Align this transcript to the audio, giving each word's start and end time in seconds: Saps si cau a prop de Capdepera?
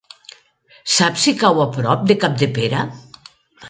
Saps 0.93 1.27
si 1.27 1.35
cau 1.43 1.63
a 1.69 1.71
prop 1.79 2.09
de 2.11 2.19
Capdepera? 2.27 2.85